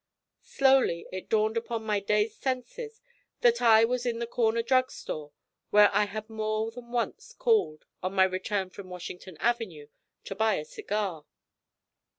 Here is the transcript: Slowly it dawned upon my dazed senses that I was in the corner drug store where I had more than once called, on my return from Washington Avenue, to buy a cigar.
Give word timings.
Slowly 0.47 1.05
it 1.11 1.29
dawned 1.29 1.57
upon 1.57 1.83
my 1.83 1.99
dazed 1.99 2.41
senses 2.41 3.01
that 3.41 3.61
I 3.61 3.85
was 3.85 4.03
in 4.03 4.17
the 4.17 4.25
corner 4.25 4.63
drug 4.63 4.89
store 4.89 5.31
where 5.69 5.93
I 5.93 6.05
had 6.05 6.27
more 6.27 6.71
than 6.71 6.91
once 6.91 7.33
called, 7.33 7.85
on 8.01 8.13
my 8.15 8.23
return 8.23 8.71
from 8.71 8.89
Washington 8.89 9.37
Avenue, 9.37 9.89
to 10.23 10.33
buy 10.33 10.55
a 10.55 10.65
cigar. 10.65 11.27